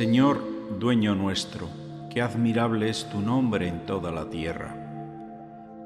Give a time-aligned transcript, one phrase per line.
[0.00, 0.40] Señor,
[0.78, 1.68] dueño nuestro,
[2.08, 4.74] qué admirable es tu nombre en toda la tierra.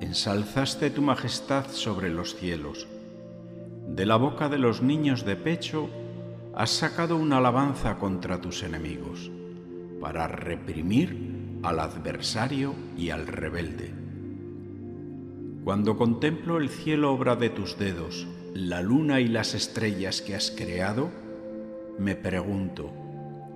[0.00, 2.88] Ensalzaste tu majestad sobre los cielos.
[3.86, 5.88] De la boca de los niños de pecho
[6.56, 9.30] has sacado una alabanza contra tus enemigos,
[10.00, 13.94] para reprimir al adversario y al rebelde.
[15.62, 20.50] Cuando contemplo el cielo obra de tus dedos, la luna y las estrellas que has
[20.50, 21.10] creado,
[22.00, 22.99] me pregunto,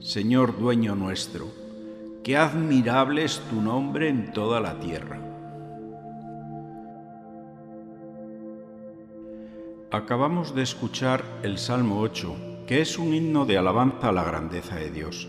[0.00, 1.48] Señor dueño nuestro,
[2.24, 5.20] qué admirable es tu nombre en toda la tierra.
[9.90, 14.76] Acabamos de escuchar el Salmo 8, que es un himno de alabanza a la grandeza
[14.76, 15.28] de Dios.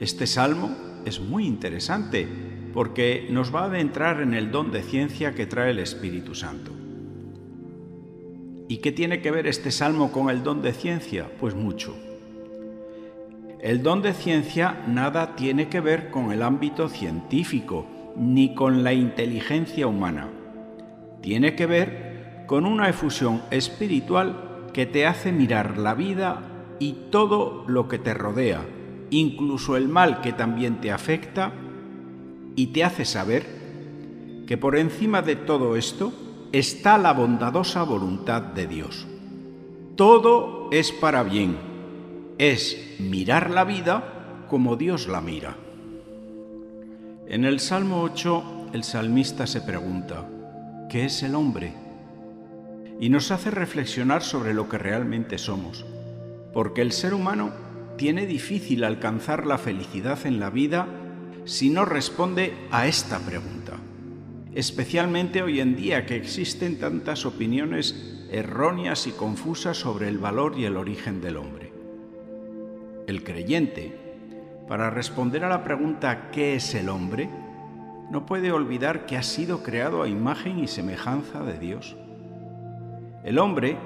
[0.00, 0.74] Este salmo
[1.04, 2.26] es muy interesante
[2.74, 6.72] porque nos va a adentrar en el don de ciencia que trae el Espíritu Santo.
[8.66, 11.30] ¿Y qué tiene que ver este salmo con el don de ciencia?
[11.38, 11.94] Pues mucho.
[13.62, 18.92] El don de ciencia nada tiene que ver con el ámbito científico ni con la
[18.92, 20.28] inteligencia humana.
[21.20, 26.42] Tiene que ver con una efusión espiritual que te hace mirar la vida
[26.80, 28.66] y todo lo que te rodea,
[29.10, 31.52] incluso el mal que también te afecta,
[32.56, 36.12] y te hace saber que por encima de todo esto
[36.50, 39.06] está la bondadosa voluntad de Dios.
[39.94, 41.71] Todo es para bien
[42.50, 45.56] es mirar la vida como Dios la mira.
[47.28, 50.28] En el Salmo 8 el salmista se pregunta,
[50.90, 51.72] ¿qué es el hombre?
[52.98, 55.86] Y nos hace reflexionar sobre lo que realmente somos,
[56.52, 57.52] porque el ser humano
[57.96, 60.88] tiene difícil alcanzar la felicidad en la vida
[61.44, 63.74] si no responde a esta pregunta,
[64.52, 70.64] especialmente hoy en día que existen tantas opiniones erróneas y confusas sobre el valor y
[70.64, 71.61] el origen del hombre.
[73.06, 73.96] El creyente,
[74.68, 77.28] para responder a la pregunta ¿qué es el hombre?,
[78.10, 81.96] no puede olvidar que ha sido creado a imagen y semejanza de Dios.
[83.24, 83.78] El hombre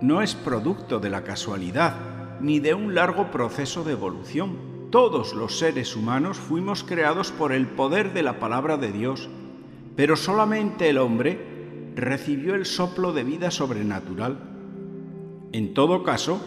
[0.00, 1.94] no es producto de la casualidad
[2.40, 4.88] ni de un largo proceso de evolución.
[4.90, 9.28] Todos los seres humanos fuimos creados por el poder de la palabra de Dios,
[9.96, 14.38] pero solamente el hombre recibió el soplo de vida sobrenatural.
[15.52, 16.40] En todo caso,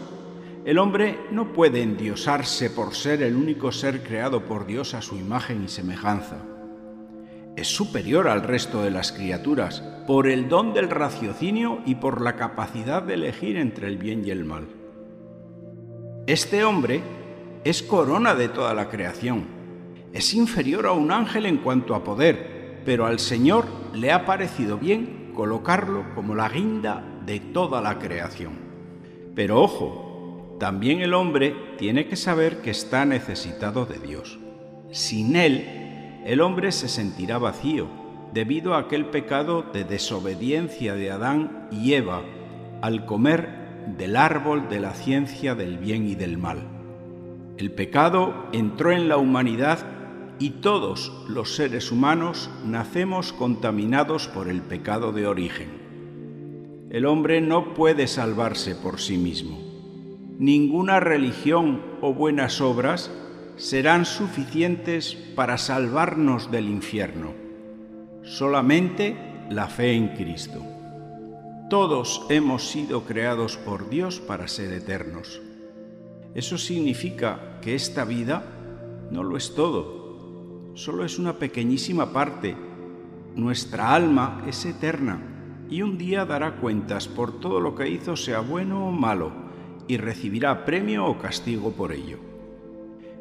[0.64, 5.16] el hombre no puede endiosarse por ser el único ser creado por Dios a su
[5.16, 6.38] imagen y semejanza.
[7.54, 12.36] Es superior al resto de las criaturas por el don del raciocinio y por la
[12.36, 14.66] capacidad de elegir entre el bien y el mal.
[16.26, 17.02] Este hombre
[17.64, 19.44] es corona de toda la creación.
[20.14, 24.78] Es inferior a un ángel en cuanto a poder, pero al Señor le ha parecido
[24.78, 28.54] bien colocarlo como la guinda de toda la creación.
[29.34, 30.13] Pero ojo,
[30.58, 34.38] también el hombre tiene que saber que está necesitado de Dios.
[34.90, 37.88] Sin Él, el hombre se sentirá vacío
[38.32, 42.22] debido a aquel pecado de desobediencia de Adán y Eva
[42.82, 43.48] al comer
[43.98, 46.58] del árbol de la ciencia del bien y del mal.
[47.58, 49.78] El pecado entró en la humanidad
[50.38, 56.88] y todos los seres humanos nacemos contaminados por el pecado de origen.
[56.90, 59.63] El hombre no puede salvarse por sí mismo
[60.38, 63.10] ninguna religión o buenas obras
[63.56, 67.32] serán suficientes para salvarnos del infierno.
[68.22, 69.16] Solamente
[69.50, 70.60] la fe en Cristo.
[71.70, 75.40] Todos hemos sido creados por Dios para ser eternos.
[76.34, 78.44] Eso significa que esta vida
[79.10, 82.56] no lo es todo, solo es una pequeñísima parte.
[83.36, 88.40] Nuestra alma es eterna y un día dará cuentas por todo lo que hizo, sea
[88.40, 89.43] bueno o malo
[89.86, 92.18] y recibirá premio o castigo por ello.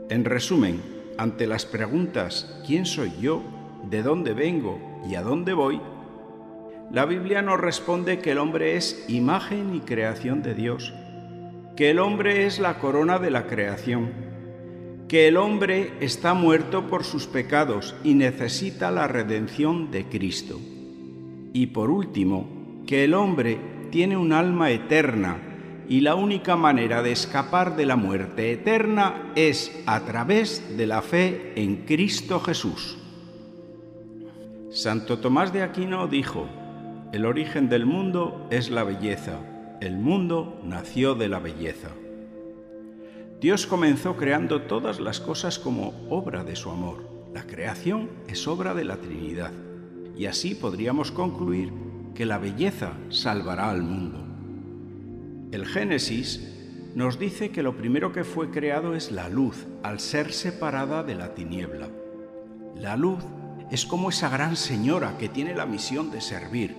[0.10, 0.82] En resumen,
[1.18, 3.44] ante las preguntas ¿quién soy yo?
[3.90, 4.80] ¿De dónde vengo?
[5.10, 5.80] ¿Y a dónde voy?
[6.92, 10.94] La Biblia nos responde que el hombre es imagen y creación de Dios,
[11.76, 14.12] que el hombre es la corona de la creación,
[15.08, 20.60] que el hombre está muerto por sus pecados y necesita la redención de Cristo.
[21.54, 23.58] Y por último, que el hombre
[23.90, 25.53] tiene un alma eterna
[25.90, 31.02] y la única manera de escapar de la muerte eterna es a través de la
[31.02, 32.98] fe en Cristo Jesús.
[34.72, 36.48] Santo Tomás de Aquino dijo,
[37.12, 39.38] el origen del mundo es la belleza,
[39.82, 41.90] el mundo nació de la belleza.
[43.40, 47.04] Dios comenzó creando todas las cosas como obra de su amor.
[47.34, 49.52] La creación es obra de la Trinidad.
[50.16, 51.74] Y así podríamos concluir
[52.16, 54.33] que la belleza salvará al mundo.
[55.54, 56.42] El Génesis
[56.96, 61.14] nos dice que lo primero que fue creado es la luz, al ser separada de
[61.14, 61.90] la tiniebla.
[62.76, 63.24] La luz
[63.70, 66.76] es como esa gran señora que tiene la misión de servir.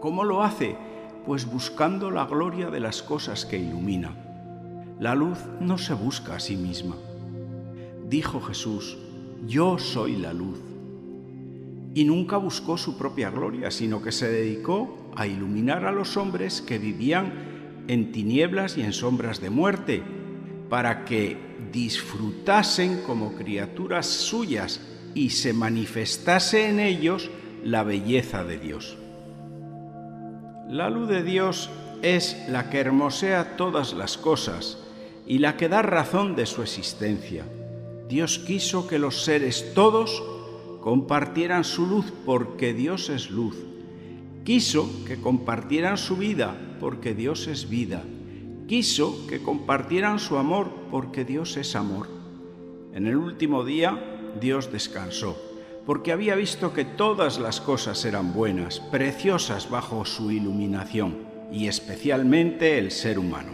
[0.00, 0.76] ¿Cómo lo hace?
[1.24, 4.16] Pues buscando la gloria de las cosas que ilumina.
[4.98, 6.96] La luz no se busca a sí misma.
[8.08, 8.98] Dijo Jesús,
[9.46, 10.58] yo soy la luz.
[11.94, 16.60] Y nunca buscó su propia gloria, sino que se dedicó a iluminar a los hombres
[16.60, 17.54] que vivían
[17.88, 20.02] en tinieblas y en sombras de muerte,
[20.68, 21.36] para que
[21.72, 24.80] disfrutasen como criaturas suyas
[25.14, 27.30] y se manifestase en ellos
[27.64, 28.98] la belleza de Dios.
[30.68, 31.70] La luz de Dios
[32.02, 34.78] es la que hermosea todas las cosas
[35.26, 37.44] y la que da razón de su existencia.
[38.08, 40.22] Dios quiso que los seres todos
[40.80, 43.56] compartieran su luz porque Dios es luz.
[44.46, 48.04] Quiso que compartieran su vida porque Dios es vida.
[48.68, 52.06] Quiso que compartieran su amor porque Dios es amor.
[52.94, 54.00] En el último día
[54.40, 55.36] Dios descansó,
[55.84, 62.78] porque había visto que todas las cosas eran buenas, preciosas bajo su iluminación, y especialmente
[62.78, 63.50] el ser humano.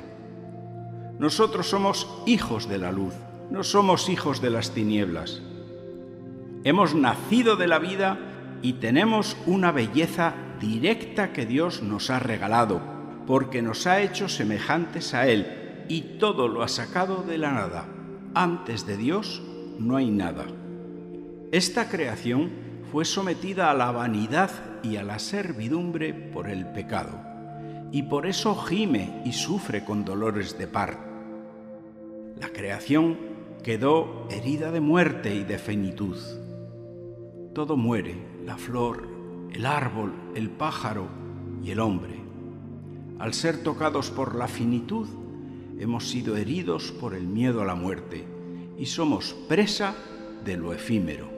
[1.18, 3.14] Nosotros somos hijos de la luz,
[3.50, 5.40] no somos hijos de las tinieblas.
[6.64, 8.18] Hemos nacido de la vida
[8.60, 12.80] y tenemos una belleza directa que Dios nos ha regalado,
[13.26, 17.86] porque nos ha hecho semejantes a Él y todo lo ha sacado de la nada.
[18.32, 19.42] Antes de Dios
[19.80, 20.46] no hay nada.
[21.50, 22.50] Esta creación
[22.92, 24.50] fue sometida a la vanidad
[24.84, 27.18] y a la servidumbre por el pecado,
[27.90, 31.10] y por eso gime y sufre con dolores de parto.
[32.40, 33.18] La creación
[33.64, 36.16] quedó herida de muerte y de fenitud.
[37.52, 39.21] Todo muere, la flor,
[39.52, 41.08] el árbol, el pájaro
[41.62, 42.20] y el hombre.
[43.18, 45.08] Al ser tocados por la finitud,
[45.78, 48.24] hemos sido heridos por el miedo a la muerte
[48.78, 49.94] y somos presa
[50.44, 51.30] de lo efímero.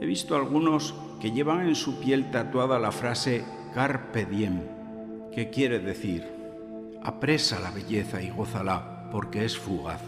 [0.00, 4.62] He visto algunos que llevan en su piel tatuada la frase Carpe diem,
[5.34, 6.24] que quiere decir,
[7.02, 10.00] apresa la belleza y gózala, porque es fugaz.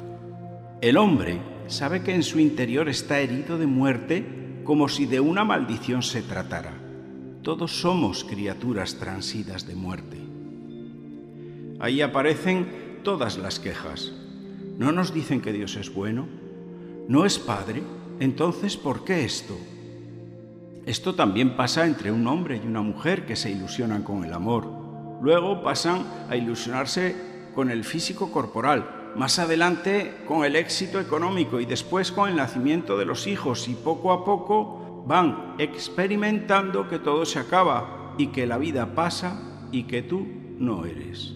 [0.81, 5.45] El hombre sabe que en su interior está herido de muerte como si de una
[5.45, 6.73] maldición se tratara.
[7.43, 10.19] Todos somos criaturas transidas de muerte.
[11.79, 14.13] Ahí aparecen todas las quejas.
[14.79, 16.27] ¿No nos dicen que Dios es bueno?
[17.09, 17.83] ¿No es Padre?
[18.21, 19.59] Entonces, ¿por qué esto?
[20.87, 24.69] Esto también pasa entre un hombre y una mujer que se ilusionan con el amor.
[25.23, 27.15] Luego pasan a ilusionarse
[27.55, 32.97] con el físico corporal, más adelante con el éxito económico y después con el nacimiento
[32.99, 38.47] de los hijos y poco a poco van experimentando que todo se acaba y que
[38.47, 40.27] la vida pasa y que tú
[40.59, 41.35] no eres.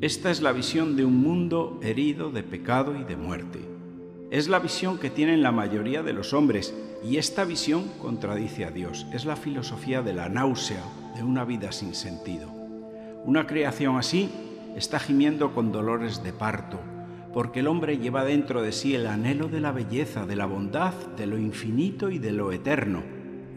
[0.00, 3.60] Esta es la visión de un mundo herido de pecado y de muerte.
[4.30, 8.70] Es la visión que tienen la mayoría de los hombres y esta visión contradice a
[8.70, 9.06] Dios.
[9.12, 10.82] Es la filosofía de la náusea,
[11.16, 12.48] de una vida sin sentido.
[13.24, 14.30] Una creación así
[14.76, 16.80] está gimiendo con dolores de parto,
[17.32, 20.94] porque el hombre lleva dentro de sí el anhelo de la belleza, de la bondad,
[21.16, 23.02] de lo infinito y de lo eterno.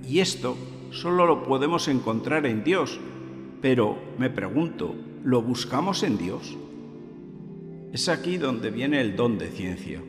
[0.07, 0.57] Y esto
[0.91, 2.99] solo lo podemos encontrar en Dios.
[3.61, 6.57] Pero me pregunto, ¿lo buscamos en Dios?
[7.93, 10.01] Es aquí donde viene el don de ciencia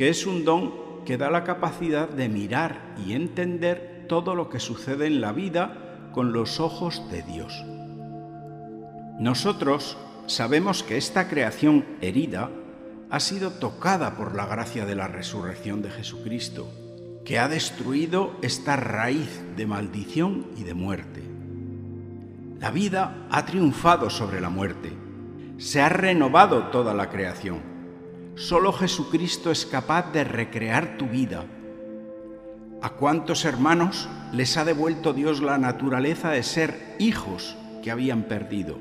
[0.00, 0.72] que es un don
[1.04, 6.08] que da la capacidad de mirar y entender todo lo que sucede en la vida
[6.14, 7.52] con los ojos de Dios.
[9.18, 12.50] Nosotros sabemos que esta creación herida
[13.10, 16.68] ha sido tocada por la gracia de la resurrección de Jesucristo,
[17.24, 21.22] que ha destruido esta raíz de maldición y de muerte.
[22.58, 24.92] La vida ha triunfado sobre la muerte,
[25.58, 27.70] se ha renovado toda la creación
[28.40, 31.44] Solo Jesucristo es capaz de recrear tu vida.
[32.80, 38.78] ¿A cuántos hermanos les ha devuelto Dios la naturaleza de ser hijos que habían perdido?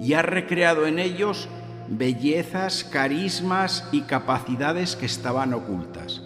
[0.00, 1.50] Y ha recreado en ellos
[1.90, 6.22] bellezas, carismas y capacidades que estaban ocultas.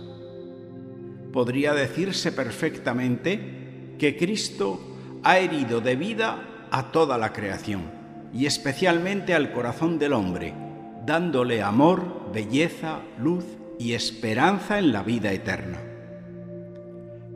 [1.32, 4.80] Podría decirse perfectamente que Cristo
[5.22, 7.82] ha herido de vida a toda la creación
[8.34, 10.54] y especialmente al corazón del hombre,
[11.06, 13.44] dándole amor, belleza, luz
[13.78, 15.78] y esperanza en la vida eterna.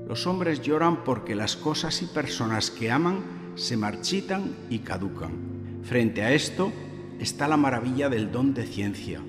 [0.08, 5.80] Los hombres lloran porque las cosas y personas que aman se marchitan y caducan.
[5.82, 6.72] Frente a esto
[7.20, 9.20] está la maravilla del don de ciencia,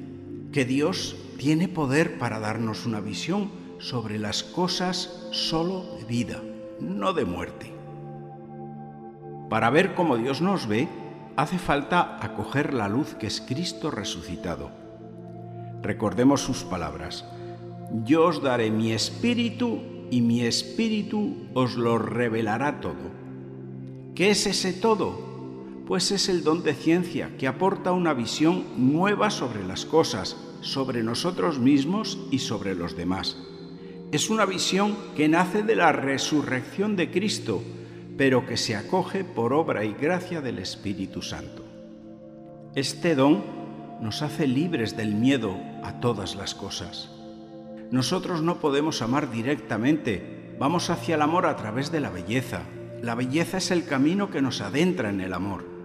[0.51, 6.41] que Dios tiene poder para darnos una visión sobre las cosas solo de vida,
[6.79, 7.73] no de muerte.
[9.49, 10.87] Para ver cómo Dios nos ve,
[11.35, 14.71] hace falta acoger la luz que es Cristo resucitado.
[15.81, 17.25] Recordemos sus palabras.
[18.03, 19.79] Yo os daré mi espíritu
[20.09, 23.11] y mi espíritu os lo revelará todo.
[24.15, 25.36] ¿Qué es ese todo?
[25.87, 31.01] Pues es el don de ciencia que aporta una visión nueva sobre las cosas, sobre
[31.01, 33.37] nosotros mismos y sobre los demás.
[34.11, 37.63] Es una visión que nace de la resurrección de Cristo,
[38.17, 41.63] pero que se acoge por obra y gracia del Espíritu Santo.
[42.75, 43.41] Este don
[44.01, 47.09] nos hace libres del miedo a todas las cosas.
[47.91, 52.63] Nosotros no podemos amar directamente, vamos hacia el amor a través de la belleza.
[53.01, 55.76] La belleza es el camino que nos adentra en el amor.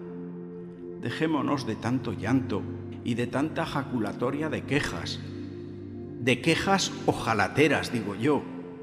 [1.02, 2.62] Dejémonos de tanto llanto
[3.02, 5.18] y de tanta jaculatoria de quejas,
[6.21, 8.42] de quejas ojalateras, digo yo.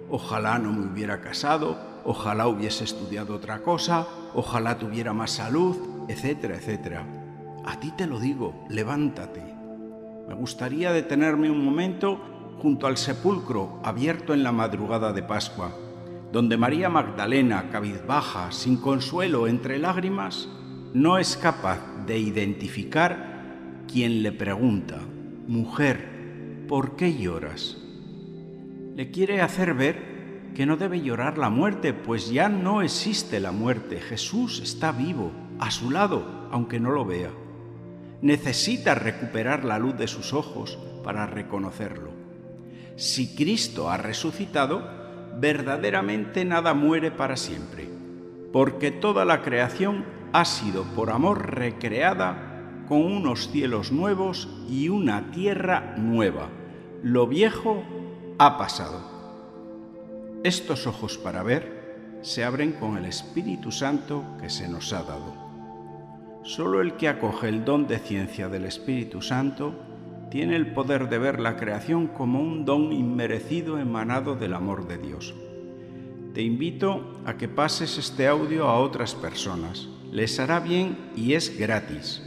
[0.09, 5.77] Ojalá no me hubiera casado, ojalá hubiese estudiado otra cosa, ojalá tuviera más salud,
[6.09, 7.05] etcétera, etcétera.
[7.63, 9.41] A ti te lo digo, levántate.
[10.27, 12.19] Me gustaría detenerme un momento
[12.61, 15.71] junto al sepulcro abierto en la madrugada de Pascua,
[16.33, 20.49] donde María Magdalena, cabizbaja, sin consuelo, entre lágrimas,
[20.93, 24.99] no es capaz de identificar quien le pregunta,
[25.47, 27.77] Mujer, ¿por qué lloras?
[28.95, 33.51] Le quiere hacer ver que no debe llorar la muerte, pues ya no existe la
[33.51, 33.99] muerte.
[33.99, 37.31] Jesús está vivo, a su lado, aunque no lo vea.
[38.21, 42.11] Necesita recuperar la luz de sus ojos para reconocerlo.
[42.95, 44.83] Si Cristo ha resucitado,
[45.39, 47.87] verdaderamente nada muere para siempre,
[48.51, 55.31] porque toda la creación ha sido por amor recreada con unos cielos nuevos y una
[55.31, 56.49] tierra nueva.
[57.03, 57.83] Lo viejo
[58.37, 59.01] ha pasado.
[60.43, 65.33] Estos ojos para ver se abren con el Espíritu Santo que se nos ha dado.
[66.43, 69.73] Solo el que acoge el don de ciencia del Espíritu Santo
[70.31, 74.97] tiene el poder de ver la creación como un don inmerecido emanado del amor de
[74.97, 75.33] Dios.
[76.33, 79.89] Te invito a que pases este audio a otras personas.
[80.11, 82.21] Les hará bien y es gratis.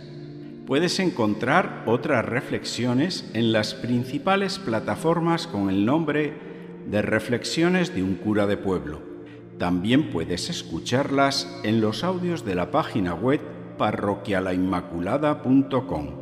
[0.66, 6.32] Puedes encontrar otras reflexiones en las principales plataformas con el nombre
[6.88, 9.02] de Reflexiones de un cura de pueblo.
[9.58, 13.40] También puedes escucharlas en los audios de la página web
[13.78, 16.21] parroquialainmaculada.com.